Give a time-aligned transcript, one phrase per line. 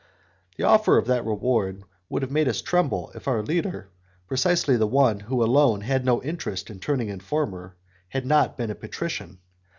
[0.57, 3.89] The offer of that reward would have made us tremble if our leader,
[4.27, 7.75] precisely the one who alone had no interest in turning informer,
[8.09, 9.37] had not been a patrician.